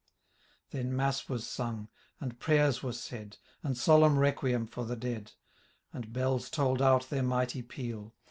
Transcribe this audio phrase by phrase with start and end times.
[0.71, 1.87] Then mass was sung,
[2.19, 5.33] and prayers were aaid« And solemn requiem for the dead;
[5.93, 8.15] And bells tolPd out their mighty peal.